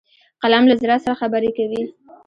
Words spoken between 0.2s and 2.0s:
قلم له زړه سره خبرې کوي